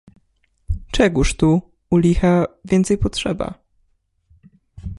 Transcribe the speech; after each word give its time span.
"Czegóż 0.91 1.33
tu, 1.37 1.61
u 1.89 1.97
licha, 1.97 2.45
więcej 2.65 2.97
potrzeba?" 2.97 3.53